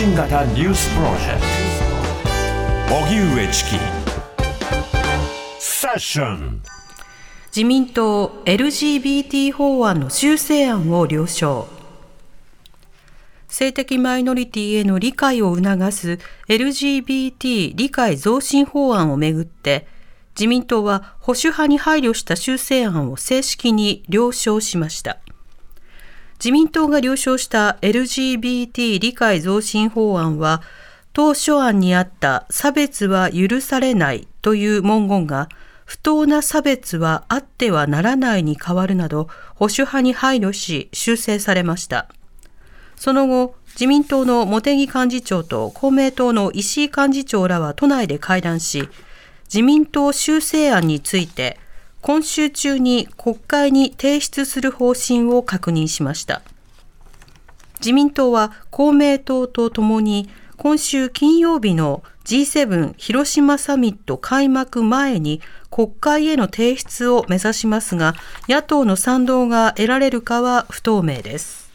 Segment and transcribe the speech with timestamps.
[0.00, 1.40] 信型ニュースプロジェク
[2.88, 2.94] ト。
[3.04, 3.70] 荻上チキ。
[5.58, 6.62] セッション。
[7.54, 11.68] 自民党 LGBT 法案の修正案を了承。
[13.46, 19.86] 性的マイノリティへの理解を促す LGBT 理解増進法案をめぐって
[20.34, 25.18] 自民党は保守派に配慮した修正案を正式に了承しました。
[26.40, 30.62] 自民党が了承した LGBT 理解増進法案は
[31.12, 35.50] 当初案にあった差別は許されないという文言が
[35.84, 42.08] 不当な差別はあってはならないに変わるなど保守派に配慮し修正されました。
[42.96, 48.88] その後、自民党の茂木幹事長と公明党の石井幹事長らは都内で会談し、
[49.44, 51.59] 自民党修正案について、
[52.02, 56.42] 今週中に国会に提出する方針を確認しました。
[57.80, 68.14] 自民党は公明党とともに今週金曜日の G7 広島サミット開幕前に国会への提出を目指しますが
[68.48, 71.70] 野党の賛同が得られるかは不透明です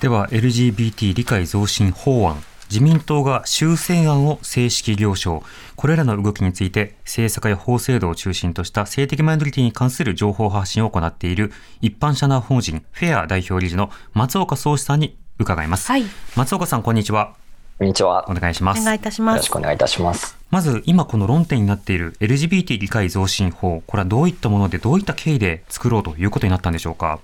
[0.00, 5.42] では LGBT 理解増進法案自民党が修正案を正式了承。
[5.76, 16.02] これらの動きについて政策や法制度を中心とした性的マイノリティに関する情報発信を行っている一般社団法人フェア代表理事の松岡壮志さんに伺います、はい、
[16.36, 17.34] 松岡さんこんにちは。
[17.78, 18.28] こんにちは。
[18.28, 18.82] お願いします。
[18.82, 19.36] お願いいたします。
[19.36, 20.36] よろしくお願いいたします。
[20.50, 27.20] まず今この論点になっている LGBT 理解増進法これはどういったものでどういった経緯で作ろうということになったんでしょうか？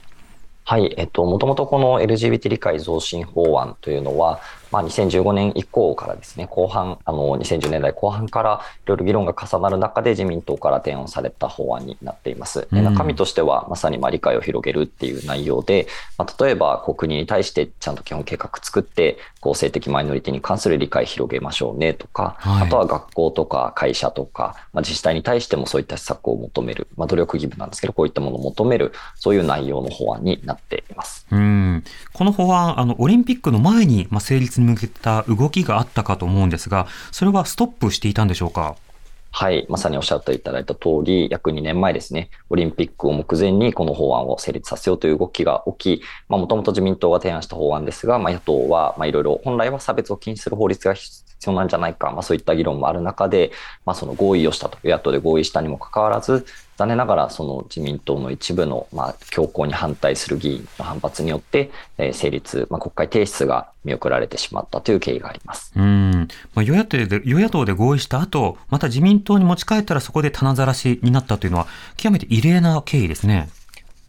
[0.66, 12.68] はい、えっと、もともとこの LGBT 理解増進法案というのは、まあ、2015年以降からですね、後半、あの、2010年代後半からいろいろ議論が重なる中で自民党から提案された法案になっています。
[12.70, 15.86] うん、中身としては、まさにまあ理解を広げるっていう内容で、
[16.18, 31.26] まあ、例えば国に対してちゃんと基本計画作って、公性的マイノリティに関する理解広げましょうねとか、はい、あとは学校とか会社とか、まあ、自治体に対してもそういった施策を求める、まあ、努力義務なんですけど、こういったものを求める、そういう内容の法案になっています。
[31.30, 38.76] うんこの法案、あの、オリンピックの前に、まあ、成立に向けた動きがあったかと思うんですが、それはストップしていたんでしょうか？
[39.36, 53.52] はい、まさにおっしゃっていただいた通り、約2年前ですね、オリンピックを目前にこの法案を成立させようという動きが起き、もともと自民党が提案した法案ですが、まあ、野党は、まあ、いろいろ、本来は差別を禁止する法律が必要なんじゃないか、まあ、そういった議論もある中で、
[53.84, 56.46] まあ、その合意をしたと、与野党で合意したにもかかわらず、
[56.76, 65.72] 残念ながらその自民党の一部のまあ強行に反対する議員の反発によって、え、成立、まあ、国会提出が見送られてしまったという経緯があります。
[65.76, 71.66] うん、まあ、与野党で与野党で合意した後また自民党に持ち帰ったらそこで棚ざらしになったというのは
[71.96, 73.48] 極めて異例な経緯ですね。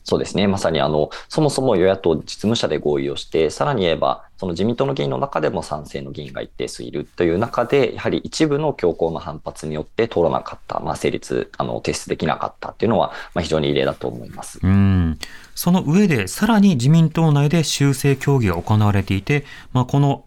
[0.05, 0.47] そうですね。
[0.47, 14.59] まさにあの、そもそも与野党実務者で合意をして、さらに言えば、その自民党の議員の中でも賛成の議員が一定数いるという中で、やはり一部の強硬の反発によって通らなかった、まあ、成立、あの、提出できなかったっていうのは、まあ、非常に異例だと思います。
[14.61, 15.17] うん。
[15.55, 19.43] その上で、さらに自民党内で修正協議が行われていて、
[19.73, 20.23] まあ、この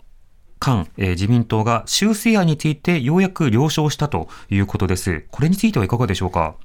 [0.59, 5.25] 間、えー、自民党が修正案についてようやく了承したということです。
[5.31, 6.57] これについてはいかがでしょうか？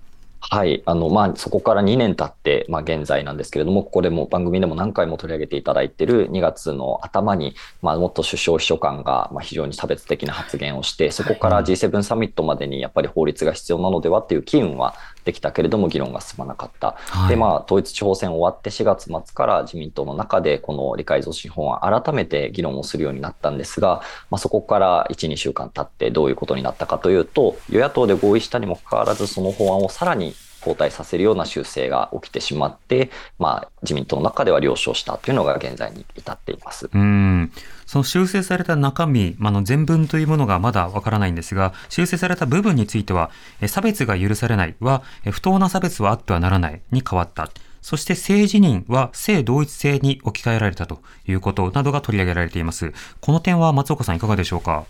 [0.49, 0.83] はい。
[0.85, 16.95] あの、まあ、そこから2年経って、まあ、現在なんですけれども、ここでも番組でも何回も取り上げていただいている2月の頭に、まあ、元首相秘書官が、まあ、非常に差別的な発言をして、そこから G7 サミットまでにやっぱり法律が必要なのではっていう機運はできたけれども、議論が進まなかった。
[16.97, 30.33] はい、で、まあ、統一地方選終わって4月末から自民党の中で、この理解増進法案、改めて議論をするようになったんですが、まあ、そこから1、2週間経ってどういうことになったかというと、与野党で合意したにもかかわらず、その法案をさらに
[30.63, 33.09] 後退させるような修正が起きてしまって、
[33.39, 37.51] まあ、自民党の中では了承したというのが現在に至っていますうん
[37.85, 43.29] その修正された中身、まあ、の全文というものがまだわからないんですが、修正された部分については、
[43.67, 47.49] 差別が許されないは、不当な差別はあってはならないに変わった。
[47.81, 52.93] そして性自認は性同一性に置き換えられたということなどが取り上げられています。
[53.19, 54.85] この点は松岡さんいかがでしょうか？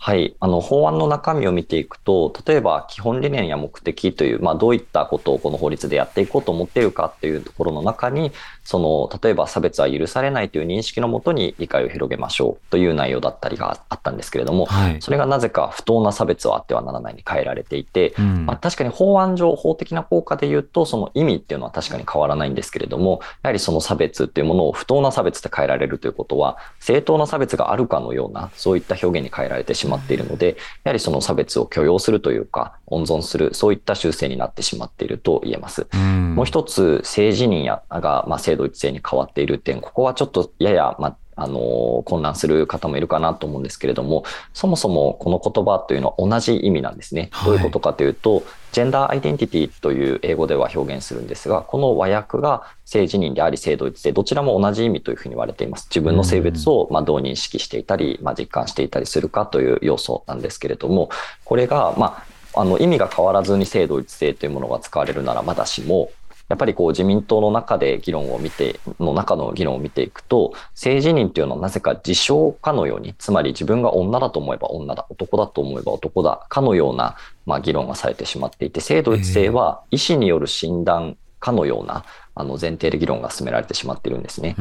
[0.00, 0.36] はい。
[0.38, 8.30] あの、法案の中身を見ていくと、例えば基本理念や目的という、まあ、どういったことをこの法律でやっていこうと思っているかっていうところの中に、
[8.62, 35.86] その、例えば差別は許されないという認識のもとに理解を広げましょうという内容だったりがあったんですけれども、はい、それがなぜか不当な差別はあってはならないに変えられていて、うん、まあ、確かに法案上、法的な効果で言うと、その意味っていうのは確かに変わらないんですけれども、やはりその差別っていうものを不当な差別って変えられるということは、正当な差別があるかのような、そういった表現に変えられてしまっているので、やはりその差別を許容するというか、温存する、そういった修正になってしまっていると言えます。
[35.92, 35.96] う
[36.34, 47.30] もう一つ、性自認やが、まあ、性同一性に変わっている点、ここはちょっとやや、まあ、あの、混乱する方もいるかなと思うんですけれども、そもそもこの言葉というのは同じ意味なんですね。
[47.44, 48.42] どういうことかというと、
[48.72, 55.86] ジェンダーアイデンティティという英語では表現するんですが、この和訳が性自認であり性同一性、どちらも同じ意味というふうに言われています。
[55.90, 61.08] 自分の性別をまあどう認識していたり、まあ、実感していたりするかという要素なんですけれども、
[61.44, 62.22] これが、ま
[62.54, 66.10] あ、あの意味が変わらずに性同一性というものが使われるならまだしも、
[66.48, 82.04] やっぱりこう自民党の中で議論を見て、の中の議論を見ていくと、性自認というのはなぜか自称かのように、つまり自分が女だと思えば女だ、男だと思えば男だ、かのような、まあ、議論がされてしまっていて、性同一性は医師による診断かのような、
[82.34, 84.54] あの前提で議論が進められてしまっているんですね。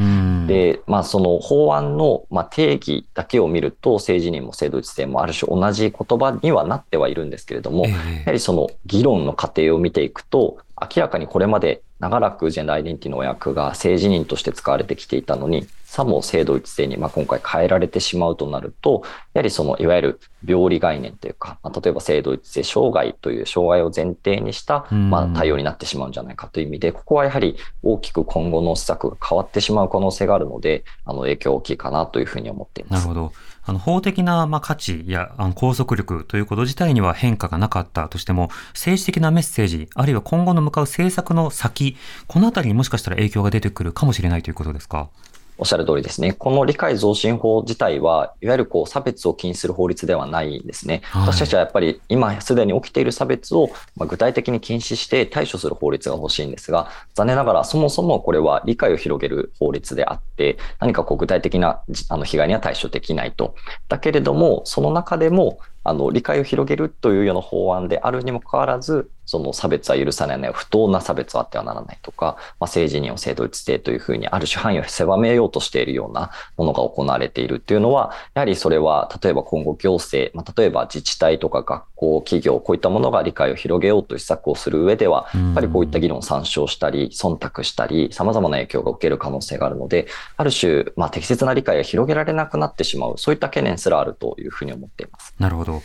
[0.47, 7.95] で、まあその法案のまあ定義だけを見ると、性自認も性同一性もある種同じ言葉にはなってはいるんですけれども、や
[8.25, 19.03] はりその議論の過程を見ていくと、明らかにこれまで長らくジェンダーアイデンティティの役が性自認として使われてきていたのに、さも性同一性に、まあ、今回変えられてしまうとなると、
[19.33, 33.07] やはりそのいわゆる病理概念というか、まあ、例えば性同一性障害という障害を前提にした、まあ、対応になってしまうんじゃないかという意味で、ここはやはり大きく今後の施策が変わってしまう可能性があるので、あの影響大きいかなというふうに思っています。
[33.07, 33.33] なるほど。
[33.69, 41.97] あの法的なまあ価値やあの拘束力ということ自体には変化がなかったとしても、政治的なメッセージ、あるいは今後の向かう政策の先、
[42.27, 45.09] このあたりにもしかしたら影響が出てくるかもしれないということですか？
[45.57, 46.33] おっしゃる通りですね。
[46.33, 51.01] この理解増進法自体は、いわゆるこう差別を禁止する法律ではないんですね。
[51.05, 63.55] はい、私たちはやっぱり今すでに起きている差別を具体的に禁止して対処する法律が欲しいんですが、残念ながらそもそもこれは理解を広げる法律であって、何かこう具体的なあの被害には対処できないと。
[63.87, 90.07] だけれども、その中でもあの理解を広げるというような法案であるにもかかわらず、その差別は許されない、不当な差別はあってはならないとか、まあ、政治人を制度一定というふうに、ある種範囲を狭めようとしているようなものが行われているっていうのは、やはりそれは、例えば今後行政、まあ、例えば自治体とか学校、企業、こういったものが理解を広げようという施策をする上では、やっぱりこういった議論を参照したり、忖度したり、様々な影響が受ける可能性があるので、
[90.37, 95.35] ある種、まあ、適切な理解が広げられなくなってしまう、そういった懸念すらあるというふうに思っています。
[95.37, 95.76] なるほど。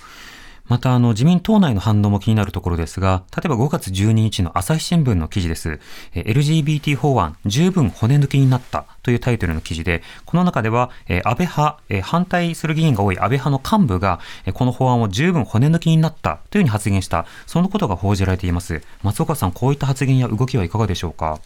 [0.69, 5.81] また、あの、自民党内の反応も気になるところですが、例えば5月12日の朝日新聞の記事です。
[6.15, 10.91] LGBT 法案、十分骨抜きになったというタイトルの記事で、この中では、
[11.25, 14.21] 安倍派、反対する議員が多い安倍派の幹部が、
[14.55, 18.83] この法案を十分骨抜きになったというふうに発言した、そのことが報じられています。
[19.03, 21.41] 松岡さん、こういった発言や動きはいかがでしょうか。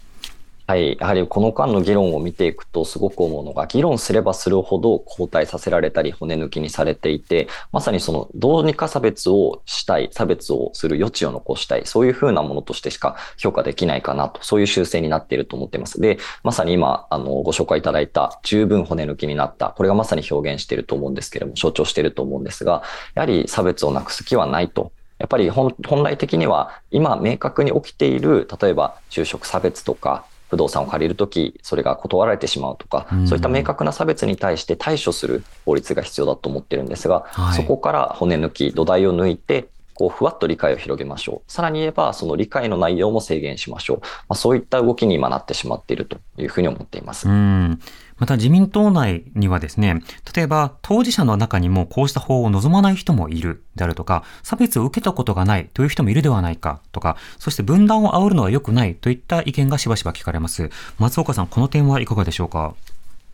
[0.68, 0.98] はい。
[1.00, 16.00] やはりこの間の議論を見ていくとすごく思うのが、議論すればするほど後退させられたり骨抜きにされていて、まさにそのどうにか差別をしたい、差別をする余地を残したい、そういうふうなものとしてしか評価できないかなと、そういう修正になっていると思っています。
[16.00, 22.82] で、まさに今、あの、ご紹介いただいた十分骨抜きになった、これがまさに表現していると思うんですけれども、象徴していると思うんですが、
[23.14, 24.90] やはり差別をなくす気はないと。
[25.18, 41.52] やっぱり本来的には今明確に起きている、例えば就職差別とか、不動産を借りるとき、それが断られてしまうとか、そういった明確な差別に対して対処する法律が必要だと思ってるんですが、はい、そこから骨抜き、土台を抜いて、こう、ふわっと理解を広げましょう。
[41.52, 43.98] さらに言えば、その理解の内容も制限しましょう。
[44.00, 47.28] まあ、そういった動きに今なってしまっているというふうに思っています。
[47.28, 47.80] うん
[48.18, 50.02] また自民党内にはですね、
[50.34, 60.70] 例えば当事者の中にもこうした法を望まない人もいるであるとか、差別を受けたことがないという人もいるではないかとか、そして分断を煽るのは良くないといった意見がしばしば聞かれます。
[60.98, 62.74] 松岡さん、この点はいかがでしょうか？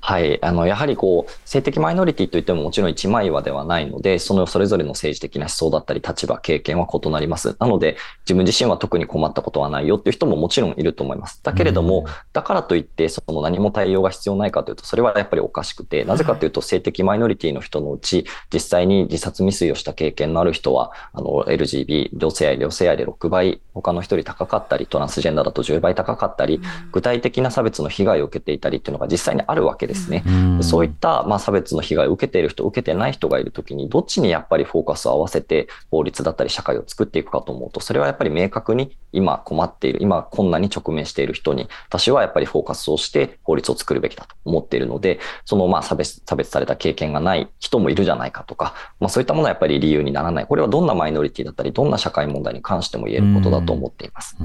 [0.04, 0.44] はい。
[0.44, 7.54] あの、やはりこう、性的マイノリティといってももちろん一枚岩ではないので、そのそれぞれの政治的な思想だったり立場、経験は異なります。
[7.60, 11.38] なので、自分自身は特に困ったことはないよっていう人ももちろんいると思います。
[11.44, 30.24] だけれども、だからといって、その何も対応が必要ないかというと、それはやっぱりおかしくて、なぜかというと、性的マイノリティの人のうち、実際に自殺未遂をした経験のある人は、あの、LGB、同性愛、両性愛で6倍、他の人より高かったり、トランスジェンダーだと10倍高かったり、具体的な差別の被害を受けていたりっていうのが実際にあるわけですね。
[30.60, 50.46] そういったまあ差別の被害を受けている人、受けてない人がいるときに、どっちにやっぱりフォーカスを合わせて法律だったり社会を作っていくかと思うと、それはやっぱり明確に今困っている、今困難に直面している人に、私はやっぱりフォーカスをして法律を作るべきだと思っているので、そのまあ差別、差別された経験がない人もいるじゃないかとか、まあそういったものはやっぱり理由にならない。
[50.46, 54.36] これはどんなマイノリティだったり、どんな社会問題に関しても言えることだと思っています。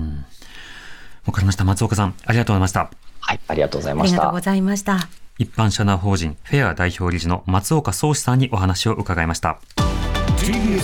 [1.26, 1.64] わ、かりました。
[1.64, 2.90] 松岡さん、ありがとうございました。
[3.20, 4.16] はい、ありがとうございました。
[4.16, 5.17] ありがとうございました。
[5.40, 9.60] 一般社団法人フェア代表理事の松岡宗志さんにお話を伺いました。
[10.38, 10.84] TBS